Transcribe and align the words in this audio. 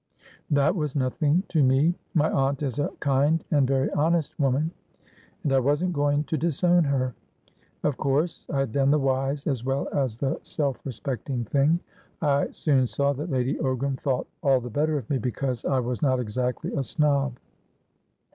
That 0.49 0.75
was 0.75 0.95
nothing 0.95 1.43
to 1.49 1.61
me. 1.61 1.93
My 2.15 2.27
aunt 2.31 2.63
is 2.63 2.79
a 2.79 2.89
kind 3.01 3.43
and 3.51 3.67
very 3.67 3.91
honest 3.91 4.33
woman, 4.39 4.71
and 5.43 5.53
I 5.53 5.59
wasn't 5.59 5.93
going 5.93 6.23
to 6.23 6.39
disown 6.39 6.83
her. 6.85 7.13
Of 7.83 7.97
course 7.97 8.47
I 8.49 8.61
had 8.61 8.71
done 8.71 8.89
the 8.89 8.97
wise, 8.97 9.45
as 9.45 9.63
well 9.63 9.87
as 9.93 10.17
the 10.17 10.39
self 10.41 10.83
respecting, 10.87 11.45
thing; 11.45 11.79
I 12.19 12.49
soon 12.49 12.87
saw 12.87 13.13
that 13.13 13.29
Lady 13.29 13.59
Ogram 13.59 13.95
thought 13.95 14.25
all 14.41 14.59
the 14.59 14.71
better 14.71 14.97
of 14.97 15.07
me 15.07 15.19
because 15.19 15.65
I 15.65 15.79
was 15.79 16.01
not 16.01 16.19
exactly 16.19 16.73
a 16.73 16.81
snob." 16.81 17.33